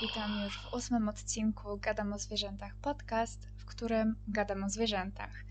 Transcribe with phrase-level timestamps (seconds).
[0.00, 5.44] Witam już w ósmym odcinku Gadam o Zwierzętach podcast, w którym gadam o zwierzętach.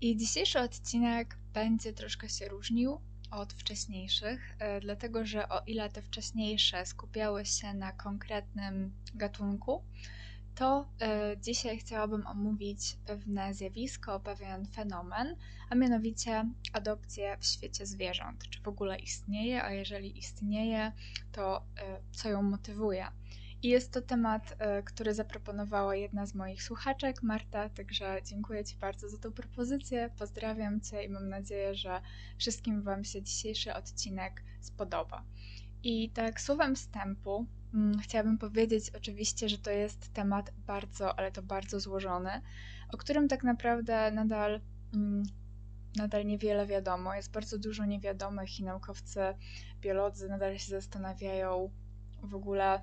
[0.00, 3.00] I dzisiejszy odcinek będzie troszkę się różnił
[3.30, 9.84] od wcześniejszych, e, dlatego że o ile te wcześniejsze skupiały się na konkretnym gatunku,
[10.54, 15.36] to e, dzisiaj chciałabym omówić pewne zjawisko, pewien fenomen,
[15.70, 18.48] a mianowicie adopcję w świecie zwierząt.
[18.50, 20.92] Czy w ogóle istnieje, a jeżeli istnieje,
[21.32, 23.06] to e, co ją motywuje?
[23.62, 28.76] I jest to temat, e, który zaproponowała jedna z moich słuchaczek, Marta, także dziękuję Ci
[28.76, 30.10] bardzo za tą propozycję.
[30.18, 32.00] Pozdrawiam Cię i mam nadzieję, że
[32.38, 35.24] wszystkim Wam się dzisiejszy odcinek spodoba.
[35.82, 41.42] I tak słowem wstępu mm, chciałabym powiedzieć oczywiście, że to jest temat bardzo, ale to
[41.42, 42.42] bardzo złożony,
[42.92, 44.60] o którym tak naprawdę nadal,
[44.94, 45.22] mm,
[45.96, 47.14] nadal niewiele wiadomo.
[47.14, 49.20] Jest bardzo dużo niewiadomych i naukowcy,
[49.80, 51.70] biolodzy nadal się zastanawiają
[52.22, 52.80] w ogóle,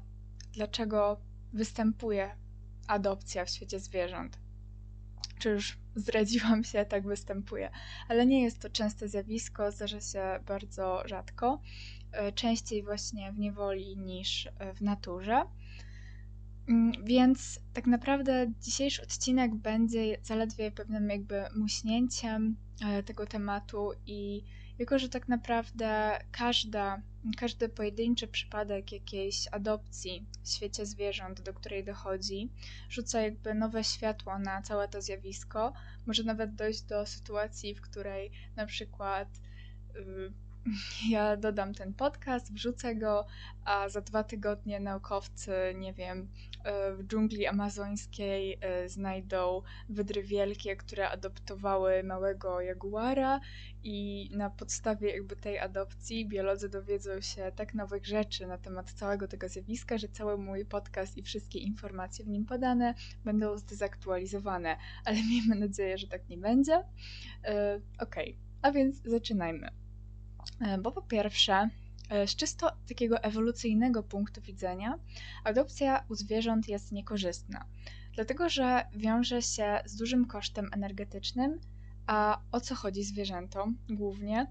[0.53, 1.21] dlaczego
[1.53, 2.35] występuje
[2.87, 4.39] adopcja w świecie zwierząt.
[5.39, 7.71] Czy już zdradziłam się, tak występuje.
[8.07, 11.61] Ale nie jest to częste zjawisko, zdarza się bardzo rzadko.
[12.11, 15.45] E, częściej właśnie w niewoli niż e, w naturze.
[16.67, 24.43] Mm, więc tak naprawdę dzisiejszy odcinek będzie zaledwie pewnym jakby muśnięciem e, tego tematu i
[24.79, 27.01] jako, że tak naprawdę każda,
[27.37, 32.51] każdy pojedynczy przypadek jakiejś adopcji w świecie zwierząt, do której dochodzi,
[32.89, 35.73] rzuca jakby nowe światło na całe to zjawisko.
[36.05, 39.27] Może nawet dojść do sytuacji, w której na przykład
[39.95, 40.42] y,
[41.09, 43.25] ja dodam ten podcast, wrzucę go,
[43.65, 46.27] a za dwa tygodnie naukowcy, nie wiem,
[46.63, 53.39] e, w dżungli amazońskiej e, znajdą wydry wielkie, które adoptowały małego jaguara
[53.83, 59.27] i na podstawie jakby tej adopcji biolodzy dowiedzą się tak nowych rzeczy na temat całego
[59.27, 62.93] tego zjawiska, że cały mój podcast i wszystkie informacje w nim podane
[63.25, 66.83] będą zdezaktualizowane, ale miejmy nadzieję, że tak nie będzie.
[67.43, 68.35] E, okej, okay.
[68.61, 69.82] a więc zaczynajmy.
[70.63, 71.69] E, bo po pierwsze,
[72.09, 74.99] e, z czysto takiego ewolucyjnego punktu widzenia,
[75.43, 77.65] adopcja u zwierząt jest niekorzystna,
[78.15, 81.59] dlatego że wiąże się z dużym kosztem energetycznym,
[82.07, 84.47] a o co chodzi zwierzętom głównie?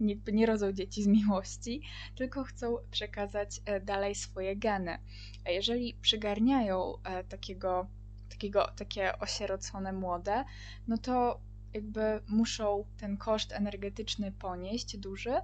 [0.00, 1.82] Nie, rodzą dzieci z miłości,
[2.14, 4.98] tylko chcą przekazać e, dalej swoje geny.
[5.44, 6.94] A jeżeli przygarniają
[7.28, 7.86] takiego,
[8.30, 10.44] takiego, takie osierocone młode,
[10.88, 11.40] no to
[11.74, 15.34] jakby muszą ten koszt energetyczny ponieść duży,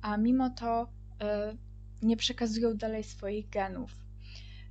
[0.00, 0.86] a mimo to y,
[2.02, 3.90] nie przekazują dalej swoich genów.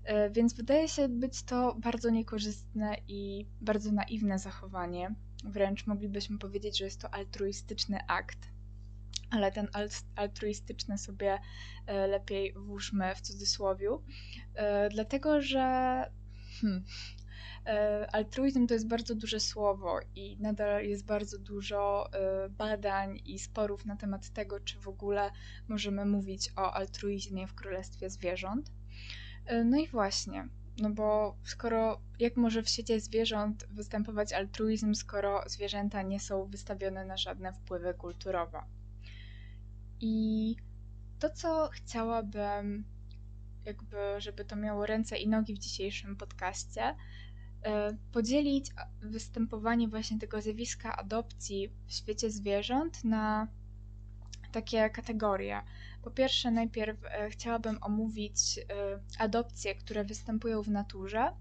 [0.09, 5.16] Y, więc wydaje się być to bardzo niekorzystne i bardzo naiwne zachowanie.
[5.44, 8.40] Wręcz moglibyśmy powiedzieć, że jest to altruistyczny akt,
[9.30, 9.68] ale ten
[10.16, 14.03] altruistyczny sobie y, lepiej włóżmy w cudzysłowiu,
[14.90, 15.62] dlatego że
[16.62, 16.84] hmm,
[18.12, 23.85] altruizm to jest bardzo duże słowo i nadal jest bardzo dużo e, badań i sporów
[23.85, 25.31] na temat tego, czy w ogóle
[25.68, 28.72] możemy mówić o altruizmie w królestwie zwierząt.
[29.46, 30.47] E, no i właśnie,
[30.78, 37.06] no bo skoro jak może w świecie zwierząt występować altruizm, skoro zwierzęta nie są wystawione
[37.06, 38.63] na żadne wpływy kulturowe?
[40.00, 40.56] I
[41.19, 42.85] to, co chciałabym,
[43.66, 46.95] jakby, żeby to miało ręce i nogi w dzisiejszym podcaście, E,
[48.12, 53.47] podzielić występowanie właśnie tego zjawiska adopcji w świecie zwierząt na
[54.51, 55.62] takie kategorie.
[56.03, 58.63] Po pierwsze, najpierw e, chciałabym omówić e,
[59.19, 61.31] adopcje, które występują w naturze,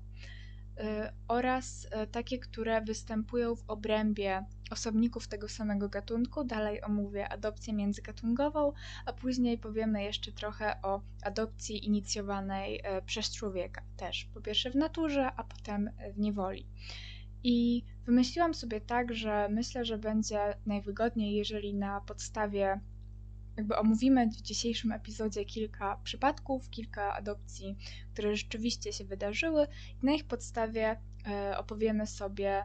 [1.28, 6.44] oraz y, takie, które występują w obrębie osobników tego samego gatunku.
[6.44, 8.72] Dalej omówię adopcję międzygatunkową,
[9.06, 14.24] a później powiemy jeszcze trochę o adopcji inicjowanej y, przez człowieka też.
[14.34, 16.66] Po pierwsze w naturze, a potem w niewoli.
[17.44, 22.80] I wymyśliłam sobie tak, że myślę, że będzie najwygodniej, jeżeli na podstawie
[23.56, 27.76] jakby omówimy w dzisiejszym epizodzie kilka przypadków, kilka adopcji,
[28.12, 29.66] które rzeczywiście się wydarzyły
[30.02, 30.96] i na ich podstawie
[31.26, 32.64] e, opowiemy sobie,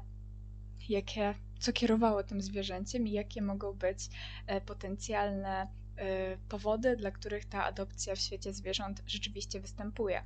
[0.89, 4.09] jakie, co kierowało tym zwierzęciem i jakie mogą być
[4.47, 10.23] e, potencjalne e, powody, dla których ta adopcja w świecie zwierząt rzeczywiście występuje.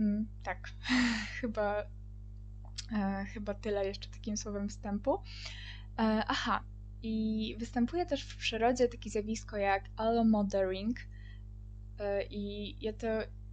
[0.00, 0.70] Mm, tak,
[1.40, 1.84] chyba,
[3.34, 5.22] chyba tyle jeszcze takim słowem wstępu.
[6.26, 6.64] Aha,
[7.02, 10.98] i występuje też w przyrodzie takie zjawisko jak allomothering.
[11.98, 13.06] E, I ja to,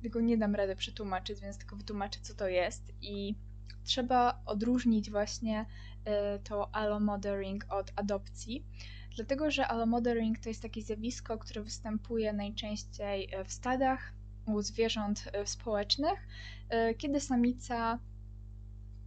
[0.03, 2.93] tego nie dam rady przetłumaczyć, więc tylko wytłumaczę, co to jest.
[3.01, 3.35] I
[3.83, 5.65] trzeba odróżnić właśnie
[6.05, 8.65] e, to allomothering od adopcji,
[9.15, 14.13] dlatego że allomothering to jest takie zjawisko, które występuje najczęściej e, w stadach
[14.45, 16.27] u zwierząt społecznych,
[16.97, 17.99] kiedy samica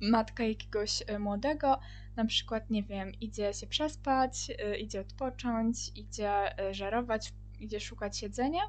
[0.01, 1.79] matka jakiegoś młodego,
[2.17, 4.51] na przykład, nie wiem, idzie się przespać,
[4.81, 6.33] idzie odpocząć, idzie
[6.71, 8.63] żerować, idzie szukać jedzenia,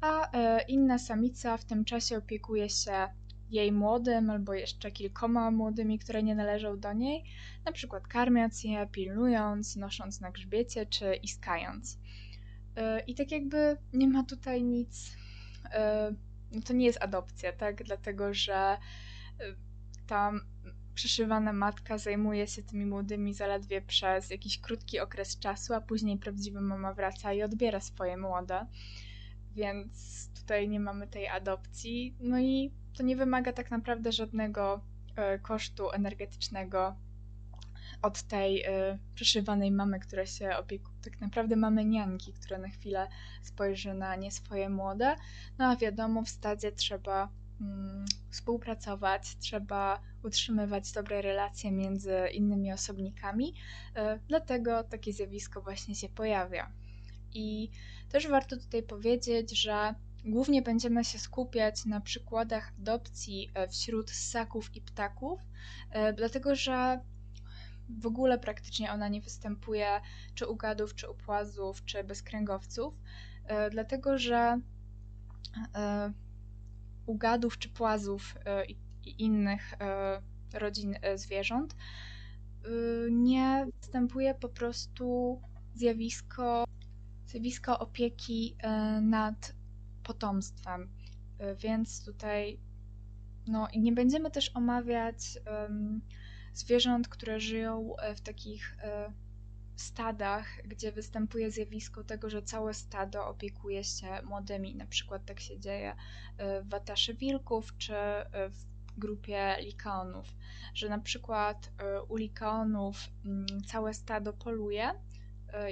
[0.00, 0.30] a
[0.68, 3.08] inna samica w tym czasie opiekuje się
[3.50, 7.24] jej młodym albo jeszcze kilkoma młodymi, które nie należą do niej,
[7.64, 11.98] na przykład karmiąc je, pilnując, nosząc na grzbiecie czy iskając.
[12.76, 15.16] E, I tak jakby nie ma tutaj nic,
[15.64, 16.14] e,
[16.52, 17.84] no to nie jest adopcja, tak?
[17.84, 18.78] Dlatego, że e,
[20.96, 26.18] ta przyszywana matka zajmuje się tymi młodymi zaledwie przez jakiś krótki okres czasu, a później
[26.18, 28.66] prawdziwa mama wraca i odbiera swoje młode.
[29.54, 32.16] Więc tutaj nie mamy tej adopcji.
[32.20, 34.80] No i to nie wymaga tak naprawdę żadnego
[35.16, 36.96] e, kosztu energetycznego
[38.02, 40.96] od tej y, przyszywanej mamy, która się opiekuje.
[41.04, 43.08] Tak naprawdę mamy nianki, która na chwilę
[43.42, 45.16] spojrzy na nie swoje młode.
[45.58, 47.28] No a wiadomo, w stadzie trzeba
[48.30, 53.48] współpracować, trzeba utrzymywać dobre relacje między innymi osobnikami.
[53.48, 56.72] Y, dlatego takie zjawisko właśnie się pojawia.
[57.34, 57.70] I
[58.08, 59.94] też warto tutaj powiedzieć, że
[60.26, 65.40] Głównie będziemy się skupiać na przykładach adopcji e, wśród ssaków i ptaków,
[65.90, 67.00] e, dlatego że
[67.88, 70.00] w ogóle praktycznie ona nie występuje
[70.34, 72.94] czy u gadów, czy u płazów, czy bezkręgowców,
[73.44, 74.60] e, dlatego że
[77.06, 78.34] u gadów czy płazów
[79.04, 79.74] i innych
[80.54, 81.76] rodzin zwierząt
[83.10, 85.40] nie występuje po prostu
[85.74, 86.64] zjawisko,
[87.26, 88.56] zjawisko opieki
[89.02, 89.54] nad
[90.02, 90.90] potomstwem.
[91.58, 92.60] Więc tutaj
[93.46, 96.00] no, nie będziemy też omawiać um,
[96.54, 98.76] zwierząt, które żyją e, w takich
[99.80, 104.74] stadach, gdzie występuje zjawisko tego, że całe stado opiekuje się młodymi.
[104.74, 105.96] Na przykład tak się dzieje
[106.38, 107.94] w wataszy wilków czy
[108.50, 110.26] w grupie likaonów,
[110.74, 111.72] że na przykład
[112.08, 114.90] u likaonów mm, całe stado poluje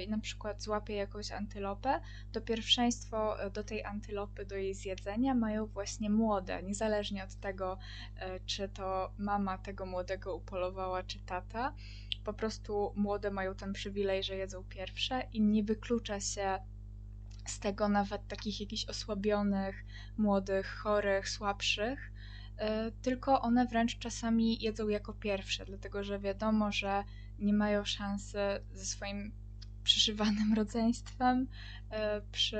[0.05, 2.01] i na przykład złapie jakąś antylopę,
[2.31, 7.77] to pierwszeństwo do tej antylopy, do jej zjedzenia mają właśnie młode, niezależnie od tego,
[8.45, 11.73] czy to mama tego młodego upolowała, czy tata.
[12.25, 16.59] Po prostu młode mają ten przywilej, że jedzą pierwsze i nie wyklucza się
[17.47, 19.85] z tego nawet takich jakichś osłabionych,
[20.17, 22.11] młodych, chorych, słabszych,
[23.01, 27.03] tylko one wręcz czasami jedzą jako pierwsze, dlatego że wiadomo, że
[27.39, 28.37] nie mają szansy
[28.73, 29.31] ze swoim
[29.83, 31.47] przyszywanym rodzeństwem
[31.89, 32.59] e, przy,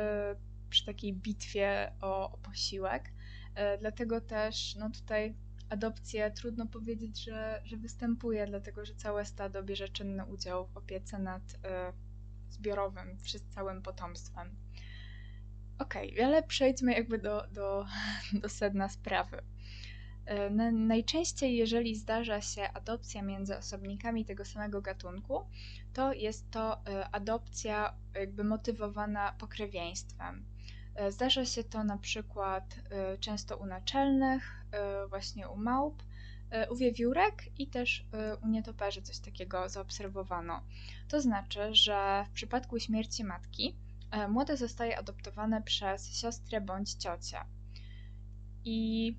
[0.69, 3.11] przy takiej bitwie o, o posiłek.
[3.55, 5.35] E, dlatego też no tutaj
[5.69, 11.19] adopcja trudno powiedzieć, że, że występuje, dlatego że całe stado bierze czynny udział w opiece
[11.19, 11.93] nad e,
[12.49, 14.55] zbiorowym, przez całym potomstwem.
[15.79, 17.85] Okej, okay, ale przejdźmy jakby do, do,
[18.41, 19.41] do sedna sprawy.
[20.25, 25.45] E, najczęściej, jeżeli zdarza się adopcja między osobnikami tego samego gatunku,
[25.93, 30.45] to jest to e, adopcja jakby motywowana pokrewieństwem.
[30.95, 32.79] E, zdarza się to na przykład
[33.19, 34.65] często u naczelnych,
[35.09, 36.03] właśnie u małp,
[36.69, 38.05] u wiewiórek i też
[38.43, 40.61] u nietoperzy coś takiego zaobserwowano.
[41.07, 43.75] To znaczy, że w przypadku śmierci matki
[44.29, 47.37] młode zostaje adoptowane przez siostrę bądź ciocię.
[48.63, 49.17] I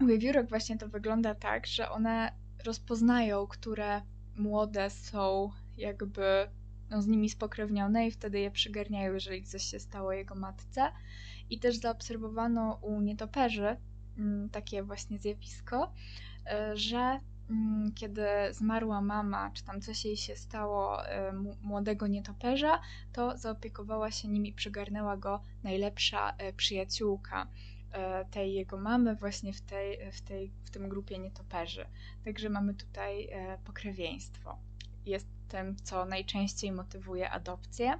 [0.00, 2.32] u wiewiórek właśnie to wygląda tak, że one
[2.64, 4.02] rozpoznają, które
[4.36, 6.50] młode są jakby
[6.98, 10.92] z nimi spokrewnione i wtedy je przygarniają, jeżeli coś się stało jego matce.
[11.50, 13.76] I też zaobserwowano u nietoperzy
[14.18, 15.92] mm, takie właśnie zjawisko,
[16.46, 17.20] e, że
[17.50, 21.32] mm, kiedy zmarła mama, czy tam coś jej się stało e,
[21.62, 22.80] młodego nietoperza,
[23.12, 27.46] to zaopiekowała się nim i przygarnęła go najlepsza e, przyjaciółka.
[28.30, 31.86] Tej jego mamy właśnie w, tej, w, tej, w tym grupie nietoperzy.
[32.24, 33.28] Także mamy tutaj
[33.64, 34.58] pokrewieństwo.
[35.06, 37.98] Jest tym, co najczęściej motywuje adopcję.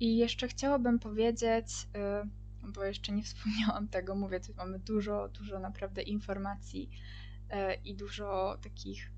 [0.00, 2.28] I jeszcze chciałabym powiedzieć, e,
[2.62, 6.90] bo jeszcze nie wspomniałam tego, mówię, tu mamy dużo, dużo naprawdę informacji
[7.84, 9.12] i dużo takich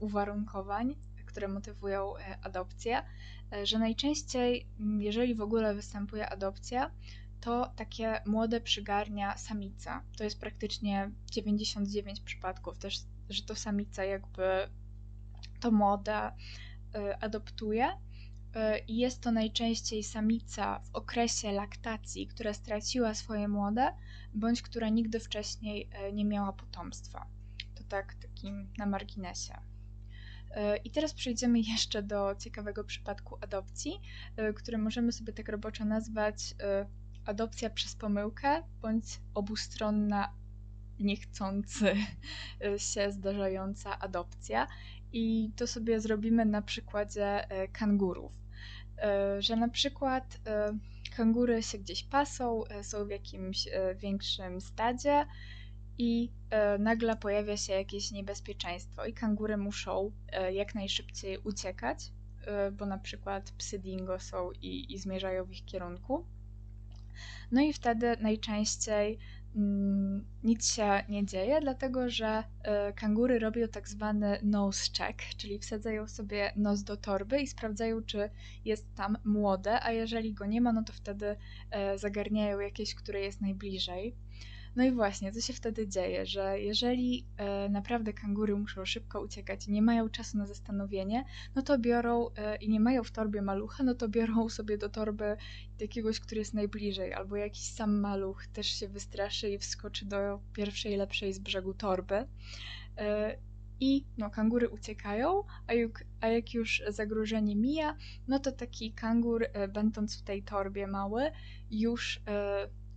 [0.00, 0.96] uwarunkowań,
[1.26, 3.02] które motywują adopcję,
[3.62, 4.66] że najczęściej,
[4.98, 6.90] jeżeli w ogóle występuje adopcja,
[7.44, 10.02] to takie młode przygarnia samica.
[10.16, 14.68] To jest praktycznie 99 przypadków też, że to samica jakby
[15.60, 16.32] to młode y,
[17.20, 17.86] adoptuje.
[18.56, 23.92] Y, I jest to najczęściej samica w okresie laktacji, która straciła swoje młode,
[24.34, 27.26] bądź która nigdy wcześniej y, nie miała potomstwa.
[27.74, 29.54] To tak takim na marginesie.
[30.84, 34.00] I teraz przejdziemy jeszcze do ciekawego przypadku adopcji,
[34.56, 36.54] który możemy sobie tak roboczo nazwać
[37.24, 40.34] adopcja przez pomyłkę bądź obustronna
[40.98, 41.94] niechcący
[42.92, 44.66] się zdarzająca adopcja.
[45.16, 48.32] I to sobie zrobimy na przykładzie e, kangurów.
[48.98, 50.78] E, że na przykład e,
[51.16, 55.26] kangury się gdzieś pasą, są w jakimś większym stadzie
[55.98, 56.32] i
[56.78, 60.12] nagle pojawia się jakieś niebezpieczeństwo i kangury muszą
[60.52, 62.12] jak najszybciej uciekać,
[62.72, 66.26] bo na przykład psy dingo są i, i zmierzają w ich kierunku.
[67.50, 69.18] No i wtedy najczęściej
[70.42, 72.44] nic się nie dzieje, dlatego że
[72.88, 78.02] y, kangury robią tak zwany nose check, czyli wsadzają sobie nos do torby i sprawdzają,
[78.02, 78.30] czy
[78.64, 81.26] jest tam młode, a jeżeli go nie ma, no to wtedy
[81.94, 84.16] y, zagarniają jakieś, które jest najbliżej.
[84.76, 89.68] No i właśnie, co się wtedy dzieje, że jeżeli e, naprawdę kangury muszą szybko uciekać
[89.68, 93.42] i nie mają czasu na zastanowienie, no to biorą e, i nie mają w torbie
[93.42, 95.36] malucha, no to biorą sobie do torby
[95.80, 100.96] jakiegoś, który jest najbliżej, albo jakiś sam maluch też się wystraszy i wskoczy do pierwszej,
[100.96, 102.26] lepszej z brzegu torby.
[102.98, 103.36] E,
[103.80, 107.96] i no, kangury uciekają, a jak, a jak już zagrożenie mija,
[108.28, 111.30] no to taki kangur, będąc w tej torbie mały,
[111.70, 112.20] już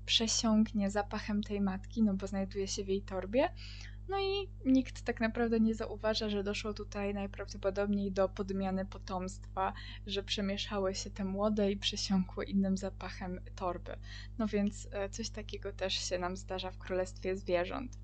[0.07, 3.49] przesiąknie zapachem tej matki, no bo znajduje się w jej torbie.
[4.09, 9.73] No i nikt tak naprawdę nie zauważa, że doszło tutaj najprawdopodobniej do podmiany potomstwa,
[10.05, 13.97] że przemieszały się te młode i przesiąkły innym zapachem torby.
[14.37, 17.97] No więc e, coś takiego też się nam zdarza w królestwie zwierząt.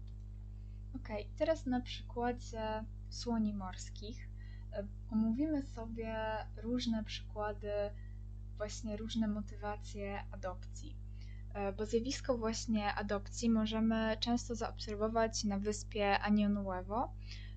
[0.96, 4.30] Ok, teraz na przykładzie słoni morskich
[4.74, 6.16] e, omówimy sobie
[6.58, 7.72] różne przykłady,
[8.58, 11.03] właśnie różne motywacje adopcji.
[11.54, 17.14] E, bo zjawisko właśnie adopcji możemy często zaobserwować na wyspie Año Nuevo,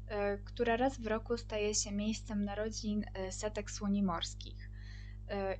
[0.08, 4.70] e, która raz w roku staje się miejscem narodzin e, setek słoni morskich.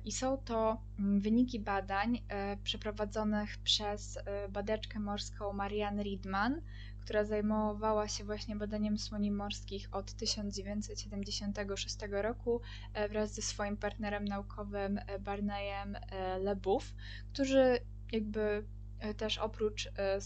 [0.05, 2.21] I są to mm, wyniki badań
[2.63, 6.61] przeprowadzonych przez badaczkę morską Marianne Riedman,
[7.01, 12.61] która zajmowała się właśnie badaniem słoni morskich od 1976 roku
[13.09, 15.97] wraz ze swoim partnerem naukowym Barneyem
[16.39, 16.93] Lebouf,
[17.33, 17.79] którzy
[18.11, 18.65] jakby
[18.99, 20.19] e, też oprócz e,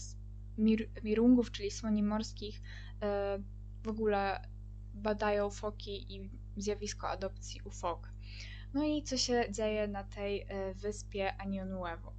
[0.58, 2.62] mir, mirungów, czyli słoni morskich,
[3.02, 3.38] e,
[3.82, 4.48] w ogóle
[4.94, 8.12] badają foki i zjawisko adopcji u fok.
[8.74, 12.12] No i co się dzieje na tej wyspie Año Nuevo?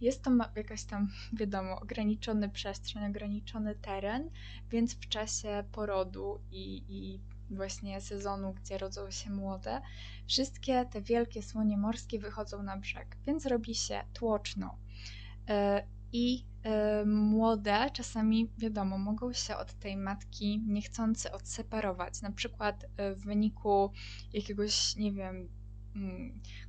[0.00, 1.08] Jest to jakaś tam,
[1.40, 4.30] wiadomo, ograniczony przestrzeń, ograniczony teren,
[4.70, 7.20] więc w czasie porodu i, i
[7.50, 9.80] właśnie sezonu, gdzie rodzą się młode,
[10.26, 14.78] wszystkie te wielkie słonie morskie wychodzą na brzeg, więc robi się tłoczno.
[15.48, 22.84] E, I e, młode czasami, wiadomo, mogą się od tej matki niechcący odseparować, na przykład
[22.96, 23.90] e, w wyniku
[24.32, 25.48] jakiegoś, nie wiem,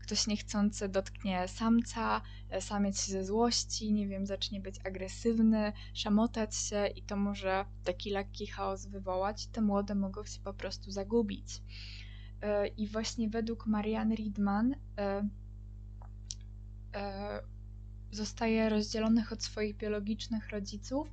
[0.02, 2.22] ktoś niechcący dotknie samca,
[2.60, 8.10] samiec się ze złości, nie wiem, zacznie być agresywny, szamotać się i to może taki
[8.10, 9.48] lekki chaos wywołać.
[9.48, 11.62] Te młode mogą się po prostu zagubić.
[12.42, 15.30] E, I właśnie według Marianne Riedman e,
[16.96, 17.42] e,
[18.12, 21.08] zostaje rozdzielonych od swoich biologicznych rodziców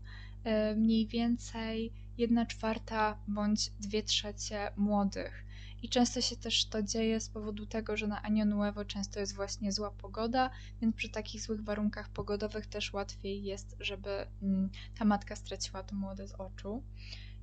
[0.77, 5.45] mniej więcej 1 czwarta bądź 2 trzecie młodych.
[5.83, 9.35] I często się też to dzieje z powodu tego, że na Año Nuevo często jest
[9.35, 15.05] właśnie zła pogoda, więc przy takich złych warunkach pogodowych też łatwiej jest, żeby mm, ta
[15.05, 16.83] matka straciła to młode z oczu.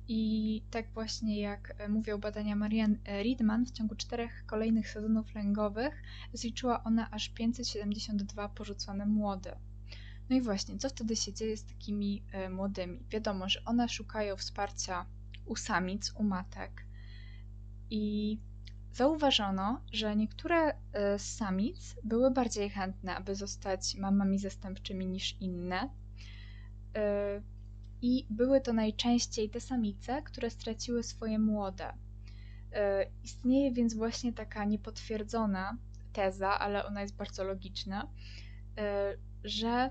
[0.08, 5.34] I tak właśnie jak e, mówią badania Marian e, Riedman, w ciągu czterech kolejnych sezonów
[5.34, 9.58] lęgowych zliczyła ona aż 572 porzucone młode.
[10.30, 13.04] No i właśnie, co wtedy się dzieje z takimi e, młodymi?
[13.10, 15.06] Wiadomo, że one szukają wsparcia
[15.46, 16.89] u samic, u matek.
[17.90, 18.38] I
[18.92, 20.74] zauważono, że niektóre
[21.18, 25.88] z samic były bardziej chętne, aby zostać mamami zastępczymi niż inne
[28.02, 31.92] i były to najczęściej te samice, które straciły swoje młode.
[32.72, 35.76] E, istnieje więc właśnie taka niepotwierdzona
[36.12, 38.08] teza, ale ona jest bardzo logiczna,
[38.78, 39.90] e, że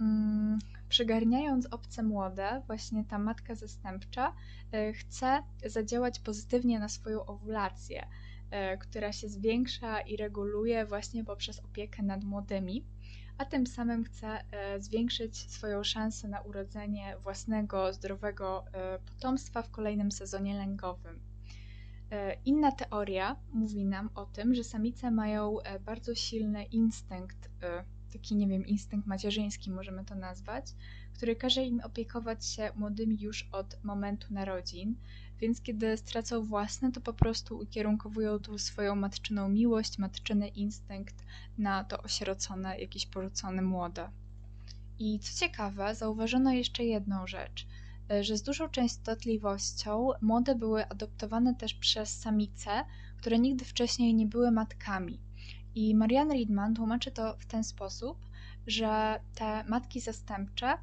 [0.00, 0.58] mm,
[0.88, 4.34] przygarniając obce młode, właśnie ta matka zastępcza
[4.72, 8.06] e, chce zadziałać pozytywnie na swoją owulację,
[8.80, 12.84] która się zwiększa i reguluje właśnie poprzez opiekę nad młodymi
[13.38, 19.70] a tym samym chce e, zwiększyć swoją szansę na urodzenie własnego, zdrowego e, potomstwa w
[19.70, 21.20] kolejnym sezonie lęgowym.
[22.10, 27.50] E, inna teoria mówi nam o tym, że samice mają bardzo silny instynkt,
[28.18, 30.64] taki nie wiem, instynkt macierzyński możemy to nazwać,
[31.14, 34.96] który każe im opiekować się młodymi już od momentu narodzin,
[35.40, 41.24] więc kiedy stracą własne, to po prostu ukierunkowują tu swoją matczyną miłość, matczyny instynkt
[41.58, 44.10] na to osierocone, jakieś porzucone młode.
[44.98, 47.66] I co ciekawe, zauważono jeszcze jedną rzecz,
[48.20, 52.84] że z dużą częstotliwością młode były adoptowane też przez samice,
[53.16, 55.25] które nigdy wcześniej nie były matkami.
[55.76, 58.18] I Marianne Riedman tłumaczy to w ten sposób,
[58.66, 60.76] że te matki zastępcze, y,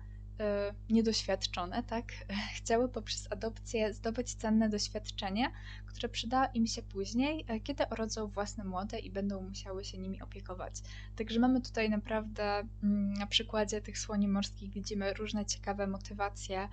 [0.94, 2.06] niedoświadczone, tak,
[2.58, 5.52] chciały poprzez adopcję zdobyć cenne doświadczenie,
[5.86, 10.22] które przyda im się później, e, kiedy urodzą własne młode i będą musiały się nimi
[10.22, 10.74] opiekować.
[11.16, 12.44] Także mamy tutaj naprawdę
[12.84, 16.70] mm, na przykładzie tych słoni morskich widzimy różne ciekawe motywacje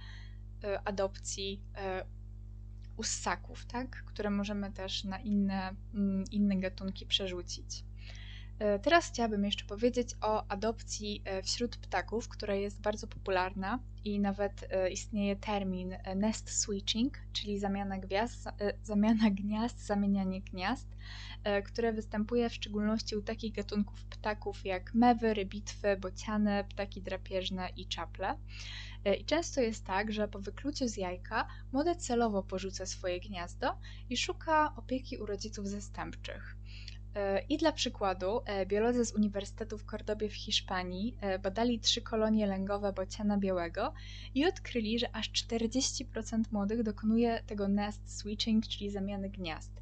[0.65, 1.61] y, adopcji
[2.01, 7.90] y, u ssaków, tak, które możemy też na inne, mm, inne gatunki przerzucić.
[8.61, 14.21] E, teraz chciałabym jeszcze powiedzieć o adopcji e, wśród ptaków, która jest bardzo popularna i
[14.21, 18.49] nawet e, istnieje termin nest switching, czyli zamiana gwiazd,
[18.83, 20.89] zamiana gniazd, zamienianie gniazd,
[21.65, 27.87] które występuje w szczególności u takich gatunków ptaków jak mewy, rybitwy, bociany, ptaki drapieżne i
[27.87, 28.37] czaple.
[29.21, 33.79] I często jest tak, że po wykluciu z jajka młode celowo porzuca swoje gniazdo
[34.11, 36.60] i szuka opieki u rodziców zastępczych.
[37.15, 42.03] E, I dla przykładu, e, biolodzy z Uniwersytetu w Kordobie w Hiszpanii e, badali trzy
[42.03, 43.93] kolonie lęgowe bociana białego
[44.35, 49.73] i odkryli, że aż 40% młodych dokonuje tego nest switching, czyli zamiany gniazd.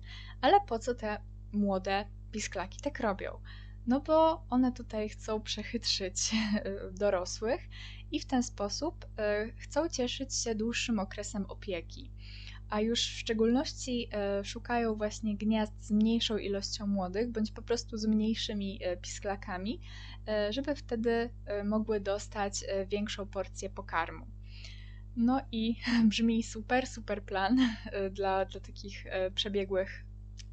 [0.41, 1.19] Ale po co te
[1.53, 3.41] młode pisklaki tak robią?
[3.87, 6.31] No bo one tutaj chcą przechytrzyć
[6.93, 7.69] dorosłych
[8.13, 9.07] i w ten sposób
[9.57, 12.11] chcą cieszyć się dłuższym okresem opieki
[12.71, 17.97] a już w szczególności e, szukają właśnie gniazd z mniejszą ilością młodych, bądź po prostu
[17.97, 19.81] z mniejszymi e, pisklakami,
[20.29, 21.31] e, żeby wtedy
[21.65, 24.27] mogły dostać większą porcję pokarmu.
[25.17, 25.77] No i
[26.11, 27.59] brzmi super, super plan
[28.11, 30.05] dla, dla takich przebiegłych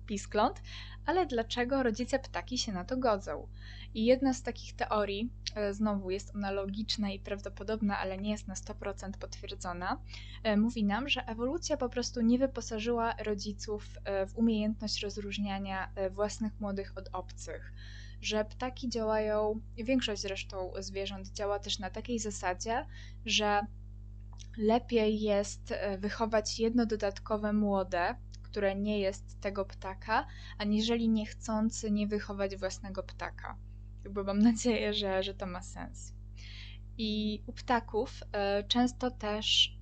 [0.05, 0.61] piskląt,
[1.05, 3.47] ale dlaczego rodzice ptaki się na to godzą?
[3.93, 8.47] I jedna z takich teorii, e, znowu jest ona logiczna i prawdopodobna, ale nie jest
[8.47, 10.01] na 100% potwierdzona,
[10.43, 16.59] e, mówi nam, że ewolucja po prostu nie wyposażyła rodziców e, w umiejętność rozróżniania własnych
[16.59, 17.73] młodych od obcych
[18.21, 22.85] że ptaki działają, większość zresztą zwierząt działa też na takiej zasadzie,
[23.25, 23.61] że
[24.57, 28.15] lepiej jest wychować jedno dodatkowe młode,
[28.55, 33.57] które nie jest tego ptaka, aniżeli niechcący nie wychować własnego ptaka.
[34.03, 36.13] Jakby mam nadzieję, że, że to ma sens.
[36.97, 39.77] I u ptaków y, często też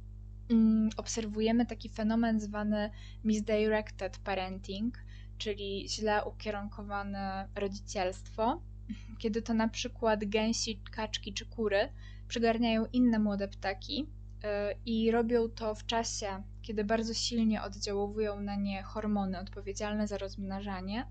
[0.51, 0.55] y,
[0.97, 2.91] obserwujemy taki fenomen zwany
[3.23, 4.97] misdirected parenting,
[5.37, 8.61] czyli źle ukierunkowane rodzicielstwo,
[9.21, 11.89] kiedy to na przykład gęsi, kaczki czy kury
[12.27, 14.47] przygarniają inne młode ptaki y,
[14.85, 21.07] i robią to w czasie, kiedy bardzo silnie oddziałowują na nie hormony odpowiedzialne za rozmnażanie.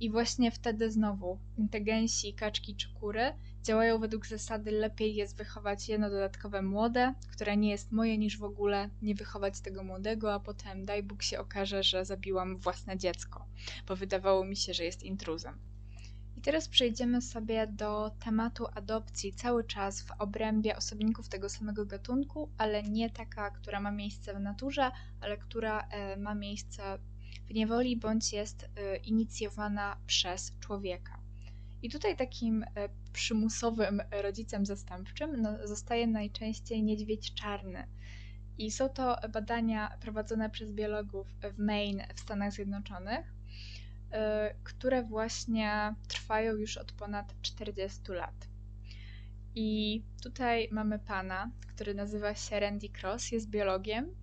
[0.00, 1.38] I właśnie wtedy znowu
[1.70, 7.56] te gęsi, kaczki czy kury działają według zasady lepiej jest wychować jedno dodatkowe młode, które
[7.56, 11.38] nie jest moje niż w ogóle nie wychować tego młodego, a potem daj Bóg się
[11.38, 13.46] okaże, że zabiłam własne dziecko,
[13.88, 15.71] bo wydawało mi się, że jest intruzem.
[16.36, 22.50] I teraz przejdziemy sobie do tematu adopcji cały czas w obrębie osobników tego samego gatunku,
[22.58, 24.90] ale nie taka, która ma miejsce w naturze,
[25.20, 26.98] ale która e, ma miejsce
[27.48, 31.20] w niewoli bądź jest e, inicjowana przez człowieka.
[31.82, 37.86] I tutaj takim e, przymusowym rodzicem zastępczym no, zostaje najczęściej niedźwiedź czarny.
[38.58, 43.34] I są to badania prowadzone przez biologów w Maine w Stanach Zjednoczonych.
[44.12, 48.48] Y, które właśnie trwają już od ponad 40 lat.
[49.54, 54.14] I tutaj mamy pana, który nazywa się Randy Cross, jest biologiem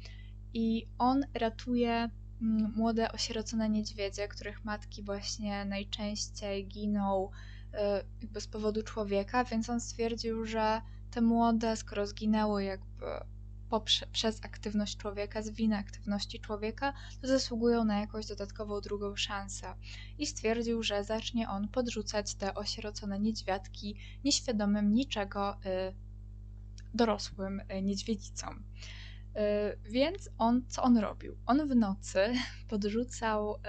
[0.54, 2.10] i on ratuje
[2.42, 7.30] mm, młode osierocone niedźwiedzie, których matki właśnie najczęściej giną
[7.74, 7.78] y,
[8.22, 13.06] jakby z powodu człowieka, więc on stwierdził, że te młode, skoro zginęły jakby
[14.12, 19.76] przez aktywność człowieka, z winy aktywności człowieka, to zasługują na jakąś dodatkową drugą szansę.
[20.18, 25.60] I stwierdził, że zacznie on podrzucać te osierocone niedźwiadki nieświadomym niczego y,
[26.94, 28.64] dorosłym y, niedźwiedzicom.
[29.36, 31.38] Y, więc on, co on robił?
[31.46, 32.34] On w nocy
[32.70, 33.60] podrzucał, y,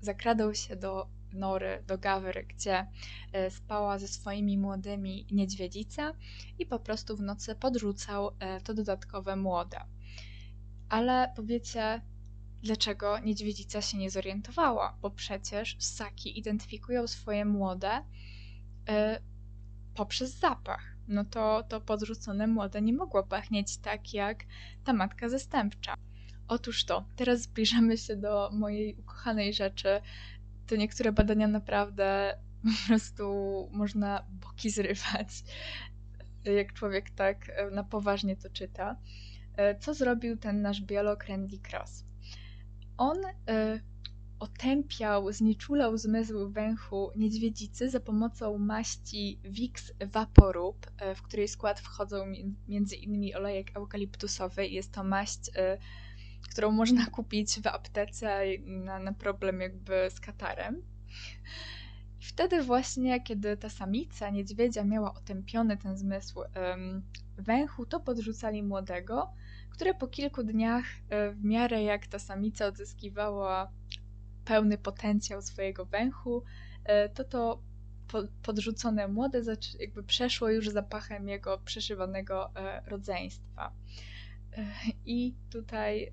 [0.00, 2.86] zakradał się do nory, do gawry, gdzie
[3.32, 6.14] e, spała ze swoimi młodymi niedźwiedzica
[6.58, 9.80] i po prostu w nocy podrzucał e, to dodatkowe młode.
[10.88, 12.00] Ale powiecie,
[12.62, 14.98] dlaczego niedźwiedzica się nie zorientowała?
[15.02, 18.04] Bo przecież ssaki identyfikują swoje młode
[18.88, 19.20] e,
[19.94, 20.96] poprzez zapach.
[21.08, 24.44] No to, to podrzucone młode nie mogło pachnieć tak jak
[24.84, 25.94] ta matka zastępcza.
[26.48, 30.00] Otóż to, teraz zbliżamy się do mojej ukochanej rzeczy.
[30.70, 33.24] To niektóre badania naprawdę po prostu
[33.72, 35.28] można boki zrywać,
[36.44, 38.96] jak człowiek tak e, na poważnie to czyta.
[39.56, 42.04] E, co zrobił ten nasz biolog Randy Cross?
[42.96, 43.16] On
[43.48, 43.80] e,
[44.38, 52.32] otępiał, znieczulał zmysł węchu niedźwiedzicy za pomocą maści Vicks Vaporub, w której skład wchodzą
[52.68, 54.66] między innymi olejek eukaliptusowy.
[54.66, 55.50] Jest to maść
[56.50, 60.82] którą można kupić w aptece na, na problem jakby z katarem.
[62.20, 67.02] I wtedy właśnie, kiedy ta samica niedźwiedzia miała otępiony ten zmysł um,
[67.38, 69.30] węchu, to podrzucali młodego,
[69.70, 73.72] który po kilku dniach, e, w miarę jak ta samica odzyskiwała
[74.44, 76.44] pełny potencjał swojego węchu,
[76.84, 77.62] e, to to
[78.42, 79.42] podrzucone młode
[79.80, 83.72] jakby przeszło już zapachem jego przeszywanego e, rodzeństwa.
[85.04, 86.12] I tutaj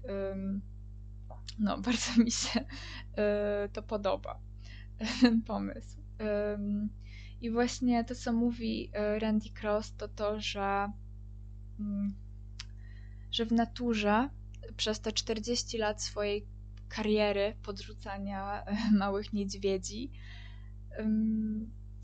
[1.59, 2.65] no, bardzo mi się
[3.17, 4.39] e, to podoba,
[5.21, 5.97] ten pomysł.
[7.41, 10.91] I właśnie to, co mówi e, Randy Cross, to to, że,
[11.79, 12.15] mm,
[13.31, 14.29] że w naturze
[14.77, 16.47] przez te 40 lat swojej
[16.89, 20.11] kariery podrzucania e, małych niedźwiedzi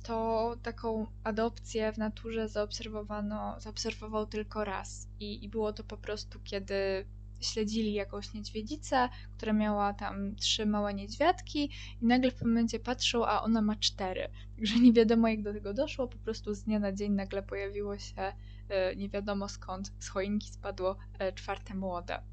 [0.03, 5.07] to taką adopcję w naturze zaobserwowano, zaobserwował tylko raz.
[5.19, 7.05] I, I było to po prostu, kiedy
[7.41, 11.69] śledzili jakąś niedźwiedzicę, która miała tam trzy małe niedźwiadki
[12.01, 14.29] i nagle w pewnym momencie patrzą, a ona ma cztery.
[14.55, 17.97] Także nie wiadomo jak do tego doszło, po prostu z dnia na dzień nagle pojawiło
[17.97, 18.33] się
[18.69, 22.32] e, nie wiadomo skąd z choinki spadło e, czwarte młode.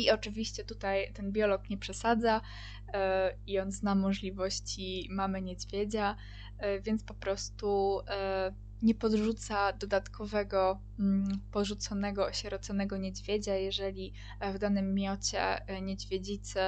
[0.00, 2.40] I oczywiście tutaj ten biolog nie przesadza
[2.92, 6.16] e, i on zna możliwości mamy niedźwiedzia,
[6.58, 14.12] e, więc po prostu e, nie podrzuca dodatkowego mm, porzuconego, osieroconego niedźwiedzia, jeżeli
[14.54, 16.60] w danym miocie niedźwiedzicy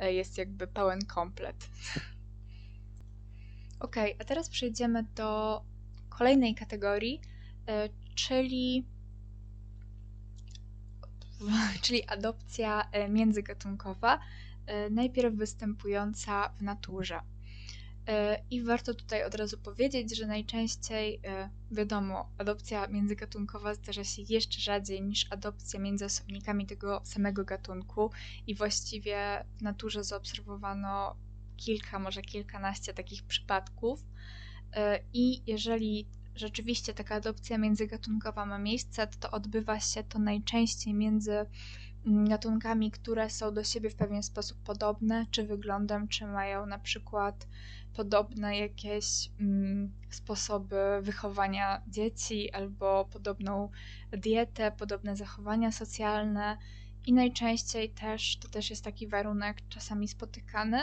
[0.00, 1.56] jest jakby pełen komplet.
[3.80, 5.62] Ok, a teraz przejdziemy do
[6.08, 7.20] kolejnej kategorii,
[8.14, 8.86] czyli
[11.82, 14.20] czyli adopcja e, międzygatunkowa,
[14.66, 17.20] e, najpierw występująca w naturze.
[18.06, 21.20] E, I warto tutaj od razu powiedzieć, że najczęściej,
[21.70, 28.10] wiadomo, adopcja międzygatunkowa zdarza się jeszcze rzadziej niż adopcja między osobnikami tego samego gatunku,
[28.46, 31.16] i właściwie w naturze zaobserwowano
[31.56, 34.04] kilka, może kilkanaście takich przypadków.
[35.12, 36.06] I jeżeli
[36.40, 41.46] rzeczywiście taka adopcja międzygatunkowa ma miejsce, to, odbywa się to najczęściej między
[42.06, 46.78] mm, gatunkami, które są do siebie w pewien sposób podobne, czy wyglądem, czy mają na
[46.78, 47.46] przykład
[47.94, 53.68] podobne jakieś mm, sposoby wychowania dzieci, albo podobną
[54.12, 56.58] dietę, podobne zachowania socjalne.
[57.06, 60.78] I najczęściej też, to też jest taki warunek czasami spotykany,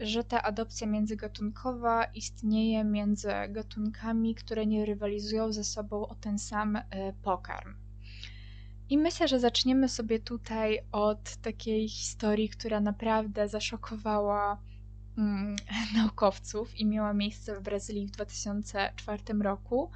[0.00, 6.76] że ta adopcja międzygatunkowa istnieje między gatunkami, które nie rywalizują ze sobą o ten sam
[6.76, 6.82] e,
[7.22, 7.74] pokarm.
[8.90, 14.60] I myślę, że zaczniemy sobie tutaj od takiej historii, która naprawdę zaszokowała
[15.18, 15.56] mm,
[15.96, 19.90] naukowców i miała miejsce w Brazylii w 2004 roku,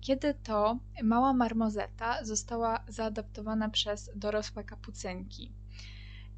[0.00, 5.52] kiedy to mała marmozeta została zaadoptowana przez dorosłe kapucynki.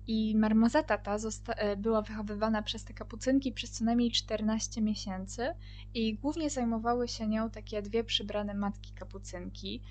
[0.06, 1.16] I marmozeta ta
[1.48, 5.54] e, była wychowywana przez te kapucynki przez co najmniej 14 miesięcy
[5.94, 9.82] i głównie zajmowały się nią takie dwie przybrane matki kapucynki.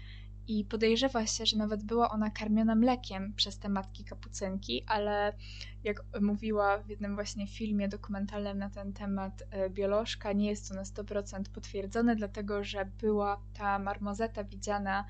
[0.49, 5.33] I podejrzewa się, że nawet była ona karmiona mlekiem przez te matki kapucynki, ale
[5.83, 10.75] jak mówiła w jednym właśnie filmie dokumentalnym na ten temat e, biolożka, nie jest to
[10.75, 15.05] na 100% potwierdzone, dlatego że była ta marmozeta widziana,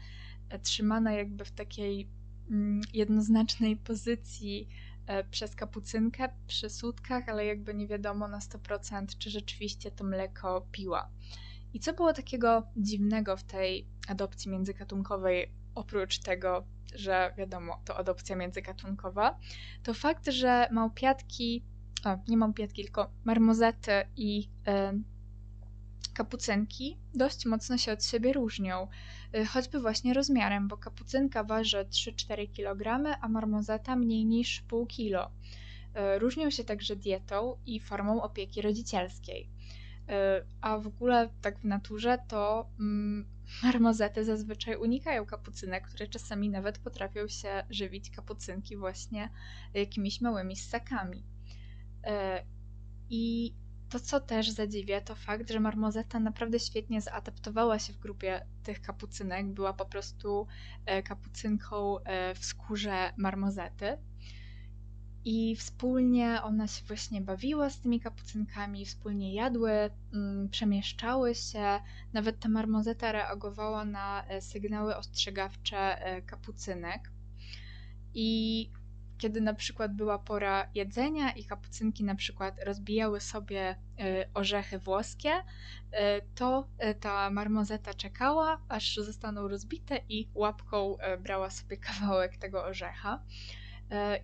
[0.49, 2.09] e, trzymana jakby w takiej
[2.49, 4.69] mm, jednoznacznej pozycji
[5.09, 10.67] E, przez kapucynkę przy sutkach, ale jakby nie wiadomo na 100% czy rzeczywiście to mleko
[10.71, 11.09] piła.
[11.73, 16.63] I co było takiego dziwnego w tej adopcji międzygatunkowej, oprócz tego,
[16.95, 19.39] że wiadomo, to adopcja międzygatunkowa,
[19.83, 21.63] to fakt, że małpiatki,
[22.05, 25.19] o, nie małpiatki, tylko marmozety i y,
[26.19, 28.87] Kapucynki dość mocno się od siebie różnią,
[29.35, 35.31] y, choćby właśnie rozmiarem, bo kapucynka waży 3-4 kg, a marmozeta mniej niż pół kilo.
[36.15, 39.49] Y, różnią się także dietą i formą opieki rodzicielskiej.
[40.09, 40.11] Y,
[40.61, 43.25] a w ogóle tak w naturze to mm,
[43.63, 49.29] marmozety zazwyczaj unikają kapucynek, które czasami nawet potrafią się żywić kapucynki właśnie
[49.73, 51.23] jakimiś małymi ssakami.
[53.09, 53.53] I
[53.89, 58.81] to, co też zadziwia, to fakt, że marmozeta naprawdę świetnie zaadaptowała się w grupie tych
[58.81, 59.53] kapucynek.
[59.53, 60.47] Była po prostu
[60.85, 63.97] e, kapucynką e, w skórze marmozety.
[65.25, 69.71] I wspólnie ona się właśnie bawiła z tymi kapucynkami, wspólnie jadły,
[70.13, 71.79] mm, przemieszczały się.
[72.13, 77.11] Nawet ta marmozeta reagowała na e, sygnały ostrzegawcze kapucynek.
[78.13, 78.71] I
[79.19, 85.31] kiedy na przykład była pora jedzenia i kapucynki na przykład rozbijały sobie e, orzechy włoskie,
[85.91, 92.63] e, to e, ta marmozeta czekała, aż zostaną rozbite i łapką brała sobie kawałek tego
[92.63, 93.23] orzecha.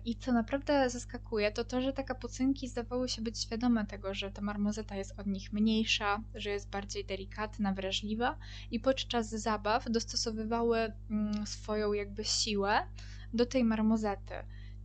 [0.04, 4.30] I co naprawdę zaskakuje, to to, że te kapucynki zdawały się być świadome tego, że
[4.30, 8.38] ta marmozeta jest od nich mniejsza, że jest bardziej delikatna, wrażliwa
[8.70, 12.86] i podczas zabaw dostosowywały mm, swoją jakby siłę
[13.34, 14.34] do tej marmozety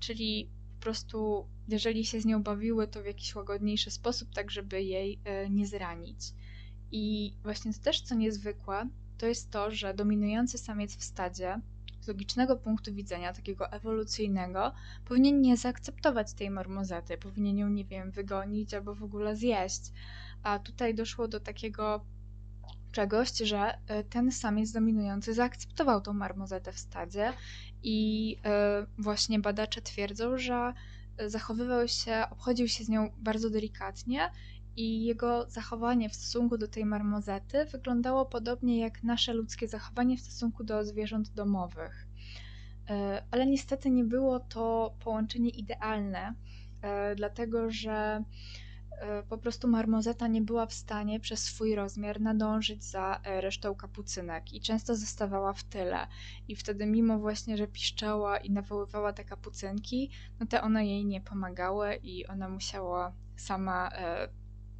[0.02, 4.84] czyli po prostu jeżeli się z nią bawiły, to w jakiś łagodniejszy sposób, tak żeby
[4.84, 6.20] jej e, nie zranić.
[6.92, 11.62] I właśnie to też co niezwykłe, to jest to, że dominujący samiec w stadzie
[12.02, 14.74] z logicznego punktu widzenia, takiego ewolucyjnego,
[15.06, 19.82] powinien nie zaakceptować tej marmozety, powinien ją, nie wiem, wygonić albo w ogóle zjeść.
[20.44, 22.06] A tutaj doszło do takiego
[22.92, 27.34] czegoś, że e, ten samiec dominujący zaakceptował tą marmozetę w stadzie
[27.84, 30.74] i e, właśnie badacze twierdzą, że
[31.28, 34.32] zachowywał się, obchodził się z nią bardzo delikatnie
[34.76, 40.22] i jego zachowanie w stosunku do tej marmozety wyglądało podobnie jak nasze ludzkie zachowanie w
[40.22, 42.08] stosunku do zwierząt domowych.
[42.90, 46.36] E, ale niestety nie było to połączenie idealne,
[47.16, 48.24] dlatego że
[49.02, 53.76] E, po prostu marmozeta nie była w stanie przez swój rozmiar nadążyć za e, resztą
[53.76, 56.08] kapucynek i często zostawała w tyle.
[56.48, 61.22] I wtedy, mimo właśnie, że piszczała i nawoływała te kapucynki, no te one jej nie
[61.22, 64.30] pomagały i ona musiała sama e,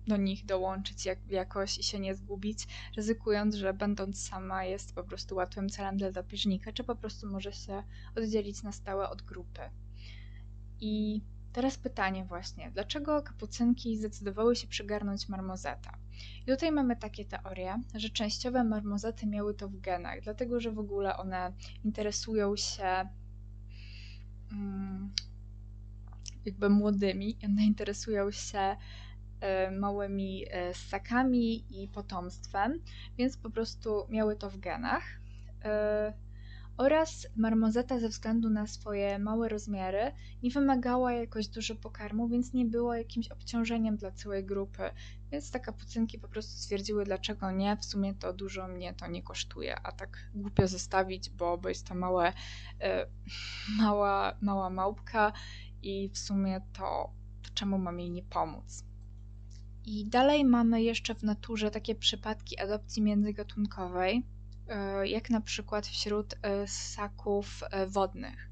[0.08, 5.04] do nich dołączyć jak, jakoś i się nie zgubić, ryzykując, że będąc sama jest po
[5.04, 7.84] prostu łatwym celem dla drapieżnika, czy po prostu może się
[8.16, 9.62] oddzielić na stałe od grupy.
[10.80, 11.22] I
[11.54, 15.98] Teraz pytanie właśnie, dlaczego kapucynki zdecydowały się przygarnąć marmozeta?
[16.42, 20.80] I tutaj mamy takie teorie, że częściowe marmozety miały to w genach, dlatego że w
[20.80, 23.10] ogóle one interesują się
[24.52, 25.14] um,
[26.46, 28.78] jakby młodymi, one interesują się
[29.72, 32.80] małymi e, ssakami i potomstwem,
[33.18, 35.04] więc po prostu miały to w genach.
[35.64, 36.14] E,
[36.78, 40.12] oraz marmozeta ze względu na swoje małe rozmiary
[40.44, 44.84] nie wymagała jakoś dużo pokarmu, więc nie była jakimś obciążeniem dla całej grupy.
[45.32, 49.24] Więc te kapucynki po prostu stwierdziły, dlaczego nie, w sumie to dużo mnie to nie
[49.24, 52.34] kosztuje, a tak głupio zostawić, bo, bo jest to małe,
[52.80, 53.08] e,
[53.78, 55.34] mała, mała małpka
[55.82, 58.91] i w sumie to, to czemu mam jej nie pomóc?
[59.86, 64.24] I dalej mamy jeszcze w naturze takie przypadki adopcji międzygatunkowej,
[64.72, 68.52] E, jak na przykład wśród e, ssaków e, wodnych.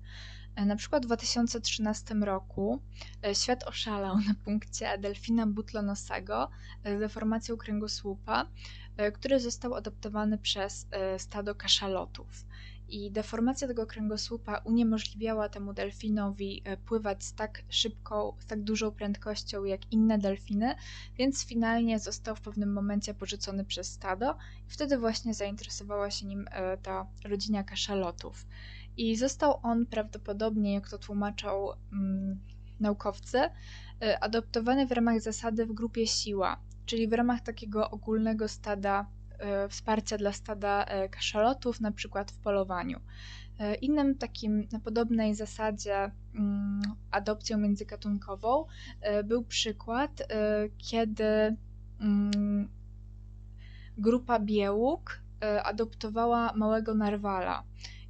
[0.56, 2.82] Na przykład w 2013 roku
[3.34, 6.50] świat oszalał na punkcie delfina butlonosego
[6.86, 8.48] z deformacją kręgosłupa,
[9.14, 10.88] który został adoptowany przez
[11.18, 12.46] stado kaszalotów
[12.90, 18.92] i deformacja tego kręgosłupa uniemożliwiała temu delfinowi e, pływać z tak szybką, z tak dużą
[18.92, 20.76] prędkością jak inne delfiny,
[21.18, 26.46] więc finalnie został w pewnym momencie porzucony przez stado i wtedy właśnie zainteresowała się nim
[26.52, 28.46] e, ta rodzina kaszalotów.
[28.98, 32.40] I został on prawdopodobnie, jak to tłumaczą mm,
[32.80, 33.40] naukowcy,
[34.02, 39.06] e, adoptowany w ramach zasady w grupie siła, czyli w ramach takiego ogólnego stada
[39.70, 43.00] wsparcia dla stada e, kaszalotów, na przykład w polowaniu.
[43.60, 48.66] E, innym takim na podobnej zasadzie mm, adopcją międzygatunkową
[49.24, 50.28] był przykład,
[50.78, 51.56] kiedy
[52.00, 52.70] mm,
[53.98, 55.22] grupa biełuk
[55.64, 57.64] adoptowała małego narwala.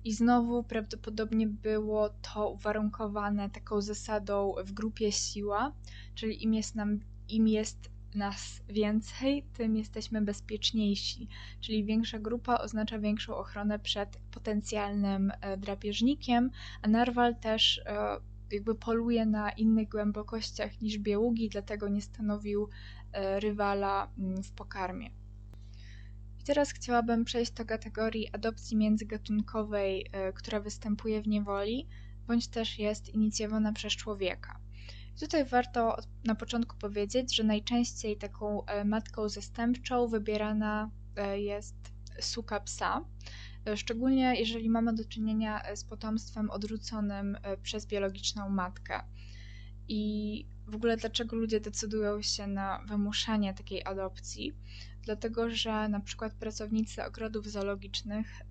[0.04, 5.74] I znowu prawdopodobnie było to uwarunkowane taką zasadą w grupie siła,
[6.15, 11.28] czyli im jest nam im jest nas więcej, tym jesteśmy bezpieczniejsi.
[11.62, 18.17] Czyli większa grupa oznacza większą ochronę przed potencjalnym e, drapieżnikiem, a narwal też e,
[18.52, 22.69] jakby poluje na innych głębokościach niż bieługi, dlatego nie stanowił
[23.12, 25.10] e, rywala mm, w pokarmie.
[26.39, 31.88] I teraz chciałabym przejść do kategorii adopcji międzygatunkowej, która występuje w niewoli,
[32.28, 34.60] bądź też jest inicjowana przez człowieka.
[35.19, 41.75] Tutaj warto na początku powiedzieć, że najczęściej taką e, matką zastępczą wybierana e, jest
[42.21, 43.05] suka psa,
[43.67, 49.03] e, szczególnie jeżeli mamy do czynienia z potomstwem odrzuconym przez biologiczną matkę.
[49.88, 54.53] I w ogóle dlaczego ludzie decydują się na wymuszanie takiej adopcji?
[55.01, 58.41] Dlatego, że na przykład pracownicy ogrodów zoologicznych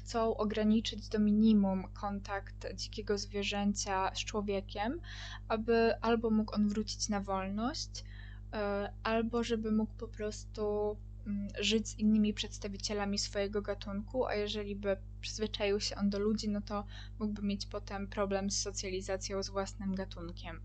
[0.00, 5.00] chcą ograniczyć do minimum kontakt dzikiego zwierzęcia z człowiekiem,
[5.48, 8.04] aby albo mógł on wrócić na wolność,
[8.52, 14.76] e, albo żeby mógł po prostu mm, żyć z innymi przedstawicielami swojego gatunku, a jeżeli
[14.76, 16.84] by przyzwyczaił się on do ludzi, no to
[17.18, 20.60] mógłby mieć potem problem z socjalizacją z własnym gatunkiem.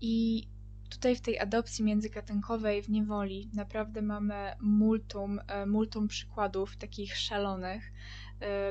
[0.00, 0.46] I
[0.90, 7.92] tutaj w tej adopcji międzygatunkowej w niewoli naprawdę mamy multum, e, multum przykładów takich szalonych,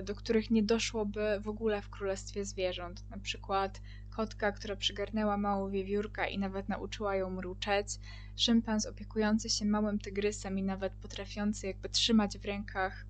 [0.03, 3.09] do których nie doszłoby w ogóle w królestwie zwierząt.
[3.09, 7.87] Na przykład kotka, która przygarnęła małą wiewiórka i nawet nauczyła ją mruczeć,
[8.35, 13.05] szympans opiekujący się małym tygrysem i nawet potrafiący jakby trzymać w rękach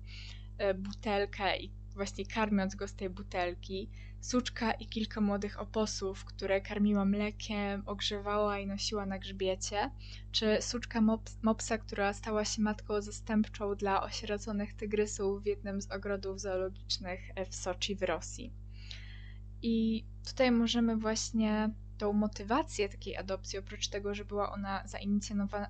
[0.58, 6.60] e, butelkę i właśnie karmiąc go z tej butelki, suczka i kilka młodych oposów, które
[6.60, 9.90] karmiła mlekiem, ogrzewała i nosiła na grzbiecie,
[10.32, 15.90] czy suczka mops, mopsa, która stała się matką zastępczą dla osieroconych tygrysów w jednym z
[15.90, 18.52] ogrodów zoologicznych w Soczi w Rosji.
[19.62, 24.82] I tutaj możemy właśnie tą motywację takiej adopcji, oprócz tego, że była ona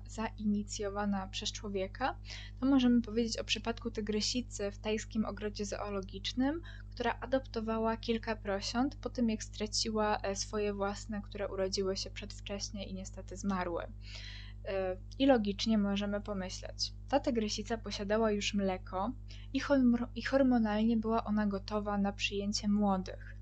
[0.05, 2.15] zainicjowana, przez człowieka,
[2.59, 9.09] to możemy powiedzieć o przypadku tygrysicy w tajskim ogrodzie zoologicznym, która adoptowała kilka prosiąt po
[9.09, 13.83] tym, jak straciła e, swoje własne, które urodziły się przedwcześnie i niestety zmarły.
[14.65, 19.11] E, I logicznie możemy pomyśleć, ta tygrysica posiadała już mleko
[20.15, 23.37] i hormonalnie była ona gotowa na przyjęcie młodych,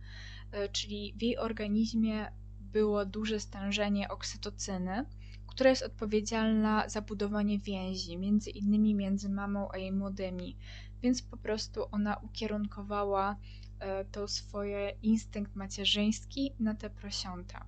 [0.52, 2.39] e, czyli w jej organizmie
[2.72, 5.06] było duże stężenie oksytocyny,
[5.48, 10.58] która jest odpowiedzialna za budowanie więzi, między innymi między mamą a jej młodymi,
[11.02, 13.36] więc po prostu ona ukierunkowała
[13.80, 17.66] e, to swoje instynkt macierzyński na te prosiąta.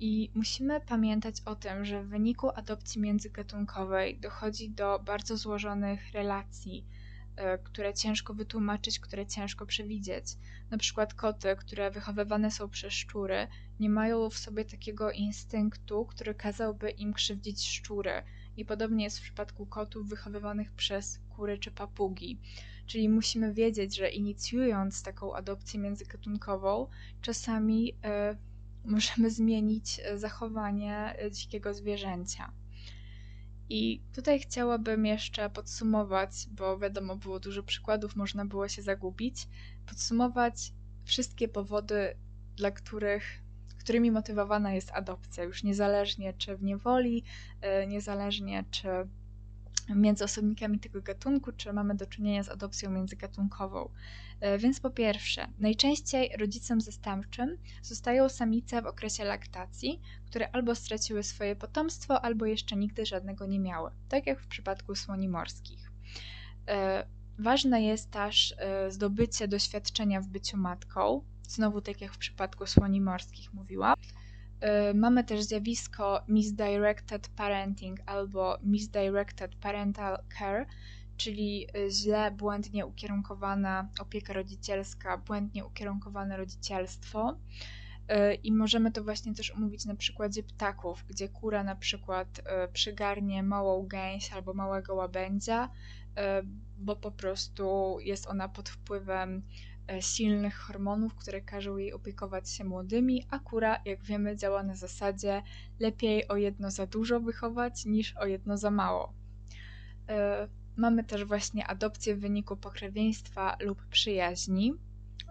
[0.00, 6.86] I musimy pamiętać o tym, że w wyniku adopcji międzygatunkowej dochodzi do bardzo złożonych relacji,
[7.64, 10.24] które ciężko wytłumaczyć, które ciężko przewidzieć.
[10.70, 13.48] Na przykład koty, które wychowywane są przez szczury,
[13.80, 18.22] nie mają w sobie takiego instynktu, który kazałby im krzywdzić szczury.
[18.56, 22.40] I podobnie jest w przypadku kotów wychowywanych przez kury czy papugi.
[22.86, 26.86] Czyli musimy wiedzieć, że inicjując taką adopcję międzygatunkową,
[27.22, 28.36] czasami y,
[28.84, 32.52] możemy zmienić e, zachowanie dzikiego zwierzęcia.
[33.70, 39.48] I tutaj chciałabym jeszcze podsumować, bo wiadomo, było dużo przykładów, można było się zagubić,
[39.86, 40.72] podsumować
[41.04, 42.16] wszystkie powody,
[42.56, 43.42] dla których,
[43.78, 47.24] którymi motywowana jest adopcja, już niezależnie czy w niewoli,
[47.60, 48.88] e, niezależnie czy
[49.94, 53.90] między osobnikami tego gatunku, czy mamy do czynienia z adopcją międzygatunkową.
[54.40, 61.22] E, więc po pierwsze, najczęściej rodzicem zastępczym zostają samice w okresie laktacji, które albo straciły
[61.22, 65.92] swoje potomstwo, albo jeszcze nigdy żadnego nie miały, tak jak w przypadku słoni morskich.
[66.68, 67.06] E,
[67.38, 73.00] ważne jest też e, zdobycie doświadczenia w byciu matką, znowu tak jak w przypadku słoni
[73.00, 73.94] morskich mówiłam.
[74.94, 80.66] Mamy też zjawisko misdirected parenting albo misdirected parental care,
[81.16, 87.36] czyli y, źle, błędnie ukierunkowana opieka rodzicielska, błędnie ukierunkowane rodzicielstwo.
[88.10, 92.40] Y, I możemy to właśnie też omówić na przykładzie ptaków, gdzie kura na przykład
[92.72, 95.70] przygarnie małą gęś albo małego łabędzia,
[96.78, 99.42] bo po prostu jest ona pod wpływem
[100.00, 105.42] silnych hormonów, które każą jej opiekować się młodymi, a kura, jak wiemy, działa na zasadzie
[105.80, 109.12] lepiej o jedno za dużo wychować niż o jedno za mało.
[110.76, 114.74] Mamy też właśnie adopcję w wyniku pokrewieństwa lub przyjaźni.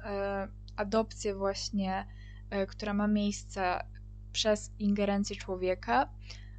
[0.03, 2.07] E, adopcję właśnie,
[2.49, 3.83] e, która ma miejsce
[4.31, 6.09] przez ingerencję człowieka.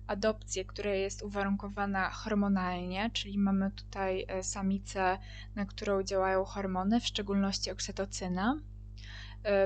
[0.09, 5.19] Adopcję, która jest uwarunkowana hormonalnie, czyli mamy tutaj e, samicę,
[5.55, 8.57] na którą działają hormony, w szczególności oksytocyna.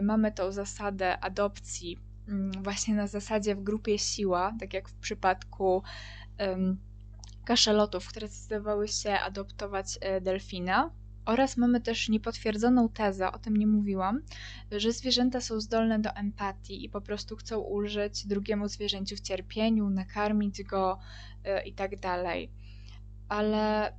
[0.03, 5.83] Mamy tą zasadę adopcji mm, właśnie na zasadzie w grupie siła, tak jak w przypadku
[7.45, 10.91] kaszelotów, które zdecydowały się adoptować e, delfina.
[11.25, 14.23] Oraz mamy też niepotwierdzoną tezę, o tym nie mówiłam,
[14.71, 19.91] że zwierzęta są zdolne do empatii i po prostu chcą ulżyć drugiemu zwierzęciu w cierpieniu,
[19.91, 20.99] nakarmić go
[21.45, 21.93] yy, i tak.
[23.29, 23.93] Ale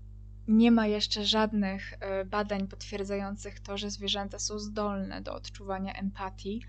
[0.47, 6.61] nie ma jeszcze żadnych e, badań potwierdzających to, że zwierzęta są zdolne do odczuwania empatii.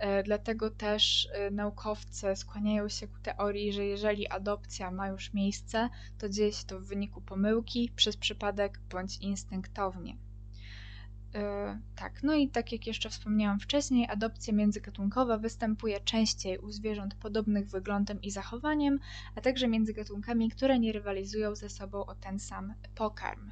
[0.00, 5.88] E, dlatego też e, naukowcy skłaniają się ku teorii, że jeżeli adopcja ma już miejsce,
[6.18, 10.16] to dzieje się to w wyniku pomyłki, przez przypadek bądź instynktownie.
[11.96, 17.68] tak, no i tak jak jeszcze wspomniałam wcześniej, adopcja międzygatunkowa występuje częściej u zwierząt podobnych
[17.68, 18.98] wyglądem i zachowaniem,
[19.34, 23.50] a także między gatunkami, które nie rywalizują ze sobą o ten sam pokarm.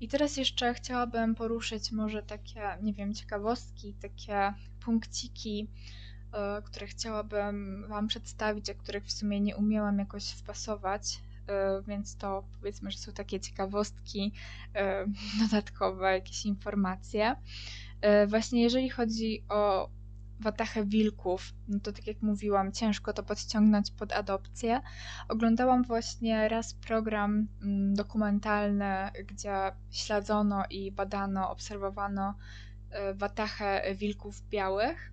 [0.00, 5.68] I teraz jeszcze chciałabym poruszyć może takie, nie wiem, ciekawostki, takie punkciki,
[6.32, 12.16] e, które chciałabym Wam przedstawić, a których w sumie nie umiałam jakoś wpasować, e, więc
[12.16, 14.32] to powiedzmy, że są takie ciekawostki
[14.74, 15.06] e,
[15.42, 17.36] dodatkowe, jakieś informacje.
[18.26, 19.88] Właśnie jeżeli chodzi o
[20.40, 24.80] watachę wilków, no to tak jak mówiłam, ciężko to podciągnąć pod adopcję.
[25.28, 32.34] Oglądałam właśnie raz program mm, dokumentalny, gdzie śledzono i badano, obserwowano
[32.90, 35.12] e, watachę wilków białych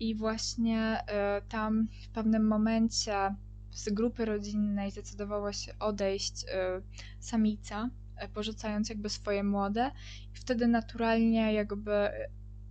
[0.00, 3.34] i właśnie e, tam w pewnym momencie
[3.70, 6.80] z grupy rodzinnej zdecydowała się odejść e,
[7.20, 7.90] samica,
[8.34, 9.90] porzucając jakby swoje młode
[10.34, 12.10] i wtedy naturalnie jakby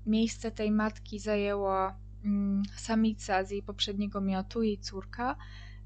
[0.05, 5.35] miejsce tej matki zajęła mm, samica z jej poprzedniego miotu, jej córka.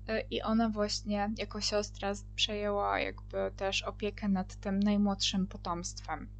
[0.08, 6.37] E, I ona właśnie jako siostra przejęła jakby też opiekę nad tym najmłodszym potomstwem.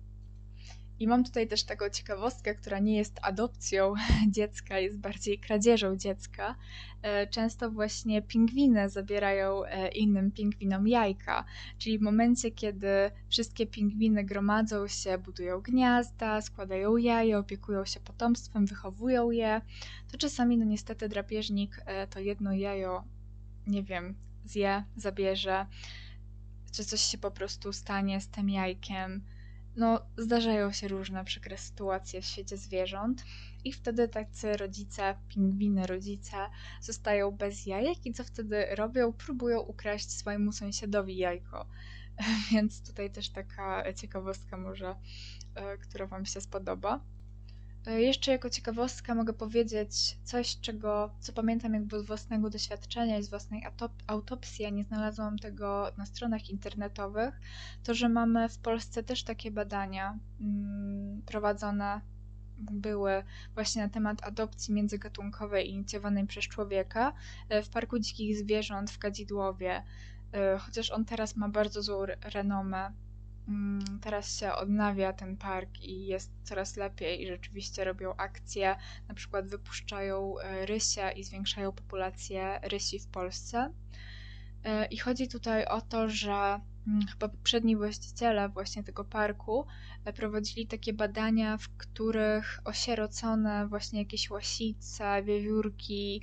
[1.00, 3.94] I mam tutaj też taką ciekawostkę, która nie jest adopcją
[4.36, 6.56] dziecka, jest bardziej kradzieżą dziecka.
[7.02, 11.46] E, często właśnie pingwiny zabierają e, innym pingwinom jajka,
[11.78, 12.88] czyli w momencie, kiedy
[13.30, 19.62] wszystkie pingwiny gromadzą się, budują gniazda, składają jaja, opiekują się potomstwem, wychowują je,
[20.12, 23.04] to czasami no niestety drapieżnik e, to jedno jajo,
[23.68, 25.66] nie wiem, zje, zabierze,
[26.72, 29.22] czy coś się po prostu stanie z tym jajkiem
[29.78, 33.24] no, zdarzają się różne przykre sytuacje w świecie zwierząt
[33.64, 36.38] i wtedy tacy rodzice, pingwiny rodzice
[36.82, 39.14] zostają bez jajek i co wtedy robią?
[39.14, 41.66] Próbują ukraść swojemu sąsiadowi jajko.
[42.52, 44.96] Więc tutaj też taka ciekawostka może,
[45.56, 47.00] e, która Wam się spodoba.
[47.88, 53.24] E, jeszcze jako ciekawostka mogę powiedzieć coś, czego, co pamiętam jakby z własnego doświadczenia i
[53.24, 53.64] z własnej
[54.08, 57.40] autopsji, a nie znalazłam tego na stronach internetowych,
[57.84, 62.02] to, że mamy w Polsce też takie badania mm, prowadzone
[62.58, 63.24] były
[63.54, 67.14] właśnie na temat adopcji międzygatunkowej inicjowanej przez człowieka
[67.50, 69.84] e, w Parku Dzikich Zwierząt w Kadzidłowie.
[70.34, 72.92] E, chociaż on teraz ma bardzo złą renomę,
[74.02, 78.76] teraz się odnawia ten park i jest coraz lepiej i rzeczywiście robią akcje,
[79.08, 83.74] na przykład wypuszczają e, rysie i zwiększają populację rysi w Polsce.
[84.64, 89.66] E, I chodzi tutaj o to, że mm, chyba poprzedni właściciele właśnie tego parku
[90.06, 96.22] e, prowadzili takie badania, w których osierocone właśnie jakieś łasice, wiewiórki,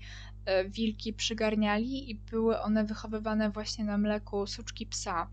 [0.68, 5.30] wilki przygarniali i były one wychowywane właśnie na mleku suczki psa.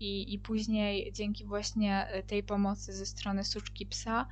[0.00, 4.26] I, I później dzięki właśnie e, tej pomocy ze strony suczki psa,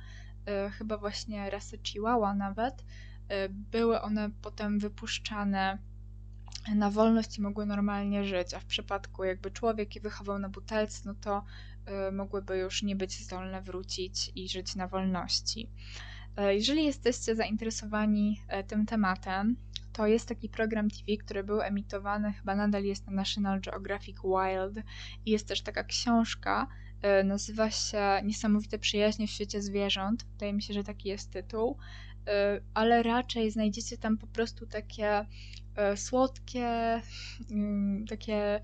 [0.45, 2.83] e, chyba właśnie rasy Chihuahua nawet,
[3.27, 5.77] e, były one potem wypuszczane
[6.75, 11.01] na wolność i mogły normalnie żyć, a w przypadku jakby człowiek je wychował na butelce,
[11.05, 11.43] no to
[12.11, 15.69] mogłyby już nie być zdolne wrócić i żyć na wolności.
[16.37, 19.55] Jeżeli jesteście zainteresowani tym tematem,
[19.93, 24.85] to jest taki program TV, który był emitowany, chyba nadal jest na National Geographic Wild
[25.25, 26.67] i jest też taka książka,
[27.01, 30.25] e, nazywa się Niesamowite przyjaźnie w świecie zwierząt.
[30.31, 31.77] Wydaje mi się, że taki jest tytuł,
[32.27, 35.25] e, ale raczej znajdziecie tam po prostu takie
[35.75, 37.01] e, słodkie,
[37.51, 38.61] mm, takie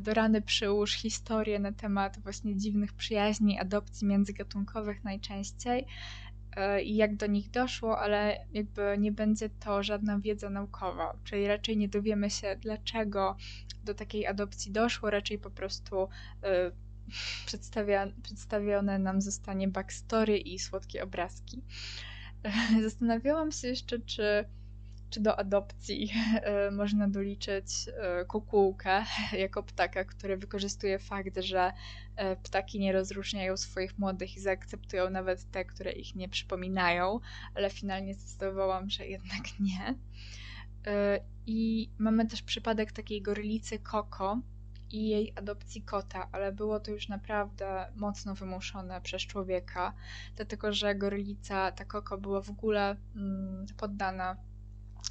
[0.00, 5.86] do rany przyłóż historie na temat właśnie dziwnych przyjaźni, adopcji międzygatunkowych najczęściej.
[6.56, 11.46] E, i jak do nich doszło, ale jakby nie będzie to żadna wiedza naukowa, czyli
[11.46, 13.36] raczej nie dowiemy się, dlaczego
[13.84, 16.08] do takiej adopcji doszło, raczej po prostu
[16.42, 16.72] e,
[18.22, 21.62] przedstawione nam zostanie backstory i słodkie obrazki.
[22.82, 24.44] Zastanawiałam się jeszcze, czy
[25.12, 26.10] czy do adopcji
[26.42, 29.04] e, można doliczyć e, kukułkę
[29.44, 31.72] jako ptaka, który wykorzystuje fakt, że
[32.16, 37.20] e, ptaki nie rozróżniają swoich młodych i zaakceptują nawet te, które ich nie przypominają,
[37.54, 39.94] ale finalnie zdecydowałam, że jednak nie.
[41.46, 44.40] I mamy też przypadek takiej gorylicy Koko
[44.90, 49.92] i jej adopcji kota, ale było to już naprawdę mocno wymuszone przez człowieka,
[50.36, 54.36] dlatego że gorylica, ta Koko była w ogóle mm, poddana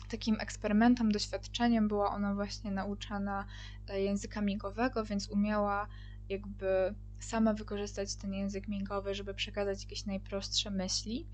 [0.09, 3.45] takim eksperymentem, doświadczeniem była ona właśnie nauczana
[3.89, 5.87] e, języka migowego, więc umiała
[6.29, 11.27] jakby sama wykorzystać ten język migowy, żeby przekazać jakieś najprostsze myśli.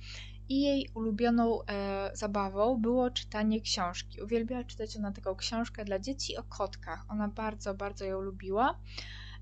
[0.50, 4.22] I jej ulubioną e, zabawą było czytanie książki.
[4.22, 7.06] Uwielbiała czytać ona taką książkę dla dzieci o kotkach.
[7.10, 8.80] Ona bardzo, bardzo ją lubiła.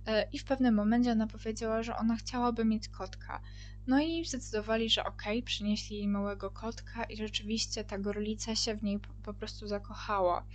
[0.06, 3.42] e, i w pewnym momencie ona powiedziała, że ona chciałaby mieć kotka.
[3.88, 8.76] No i zdecydowali, że okej, okay, przynieśli jej małego kotka i rzeczywiście ta gorlica się
[8.76, 10.46] w niej po prostu zakochała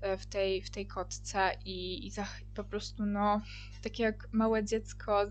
[0.00, 3.40] e, w tej, w tej kotce i, i za, po prostu no,
[3.82, 5.30] takie jak małe dziecko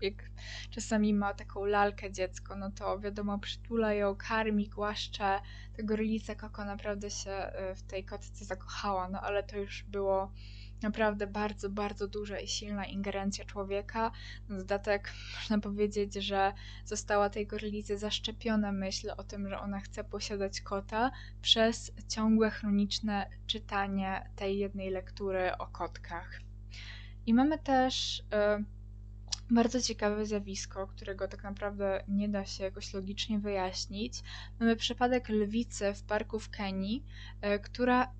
[0.00, 0.30] jak
[0.70, 5.40] czasami ma taką lalkę dziecko, no to wiadomo, przytula ją, karmi, głaszcze.
[5.76, 10.32] Ta gorlica Koko naprawdę się e, w tej kotce zakochała, no ale to już było
[10.84, 14.10] naprawdę bardzo, bardzo duża i silna ingerencja człowieka.
[14.48, 16.52] Na dodatek można powiedzieć, że
[16.84, 21.10] została tej gorlicy zaszczepiona myśl o tym, że ona chce posiadać kota
[21.42, 26.40] przez ciągłe, chroniczne czytanie tej jednej lektury o kotkach.
[27.26, 28.64] I mamy też y,
[29.50, 34.22] bardzo ciekawe zjawisko, którego tak naprawdę nie da się jakoś logicznie wyjaśnić.
[34.60, 37.04] Mamy przypadek lwicy w parku w Kenii,
[37.54, 38.12] y, która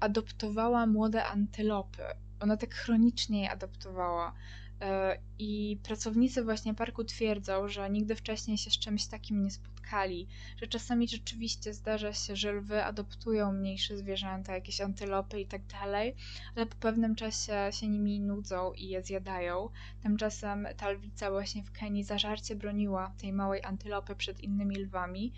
[0.00, 2.02] adoptowała młode antylopy.
[2.40, 4.34] Ona tak chronicznie je adoptowała.
[4.80, 10.28] E, I pracownicy właśnie parku twierdzą, że nigdy wcześniej się z czymś takim nie spotkali,
[10.56, 16.14] że czasami rzeczywiście zdarza się, że lwy adoptują mniejsze zwierzęta, jakieś antylopy i tak dalej,
[16.56, 19.68] ale po pewnym czasie się nimi nudzą i je zjadają.
[20.02, 25.32] Tymczasem ta lwica właśnie w Kenii zażarcie broniła tej małej antylopy przed innymi lwami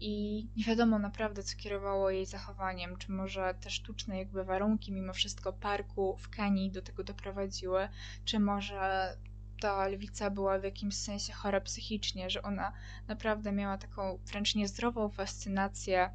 [0.00, 2.96] i nie wiadomo naprawdę, co kierowało jej zachowaniem.
[2.96, 7.88] Czy może te sztuczne jakby warunki, mimo wszystko parku w Kenii do tego doprowadziły,
[8.24, 9.16] czy może
[9.60, 12.72] ta lwica była w jakimś sensie chora psychicznie, że ona
[13.08, 16.10] naprawdę miała taką wręcz niezdrową fascynację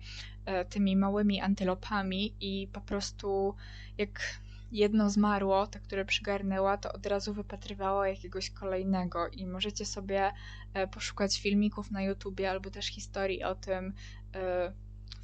[0.46, 3.56] e, tymi małymi antylopami i po prostu
[3.98, 4.40] jak
[4.72, 10.32] jedno zmarło, to które przygarnęła, to od razu wypatrywała jakiegoś kolejnego i możecie sobie
[10.74, 13.94] e, poszukać filmików na YouTubie albo też historii o tym,
[14.36, 14.74] e,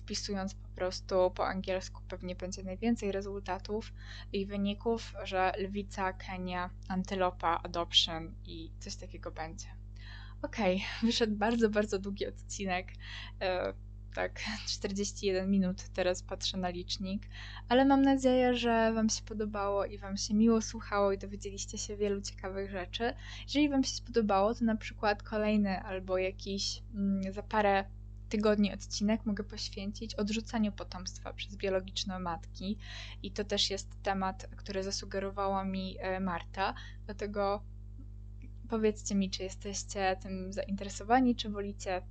[0.05, 3.93] wpisując po prostu po angielsku pewnie będzie najwięcej rezultatów
[4.33, 9.67] i wyników, że lwica, Kenia, antylopa, adoption i coś takiego będzie.
[10.41, 12.87] Okej, okay, wyszedł bardzo, bardzo długi odcinek.
[14.15, 17.27] Tak 41 minut teraz patrzę na licznik,
[17.69, 21.97] ale mam nadzieję, że Wam się podobało i Wam się miło słuchało i dowiedzieliście się
[21.97, 23.13] wielu ciekawych rzeczy.
[23.43, 27.85] Jeżeli Wam się spodobało, to na przykład kolejny albo jakiś mm, za parę
[28.29, 32.77] tygodni odcinek mogę poświęcić odrzucaniu potomstwa przez biologiczne matki
[33.23, 36.73] i to też jest temat, który zasugerowała mi e, Marta,
[37.05, 37.63] dlatego
[38.69, 42.01] powiedzcie mi, czy jesteście tym zainteresowani, czy wolicie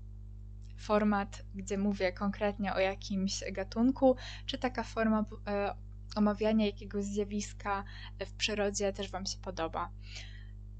[0.76, 4.16] format, gdzie mówię konkretnie o jakimś gatunku,
[4.46, 5.74] czy taka forma e,
[6.16, 7.84] omawiania jakiegoś zjawiska
[8.26, 9.90] w przyrodzie też Wam się podoba.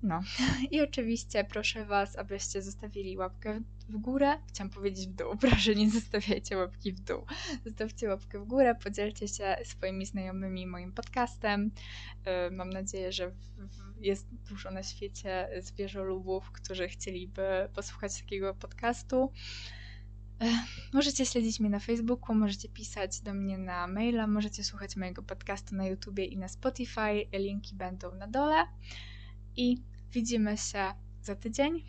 [0.05, 0.21] No
[0.71, 4.39] i oczywiście proszę Was, abyście zostawili łapkę w górę.
[4.49, 7.25] Chciałam powiedzieć w dół, proszę nie zostawiajcie łapki w dół.
[7.65, 11.71] Zostawcie łapkę w górę, podzielcie się swoimi znajomymi moim podcastem.
[12.25, 13.33] E, mam nadzieję, że
[14.01, 19.33] jest dużo na świecie zwierzolubów, którzy chcieliby posłuchać takiego podcastu.
[20.93, 25.77] Możecie śledzić mnie na Facebooku, możecie pisać do mnie na maila, możecie słuchać mojego podcastu
[25.77, 27.27] na YouTubie i na Spotify.
[27.33, 28.67] Linki będą na dole.
[29.57, 29.77] I
[30.13, 31.85] widzimy się za tydzień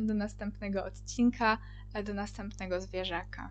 [0.00, 1.58] do następnego odcinka,
[2.04, 3.50] do następnego zwierzaka.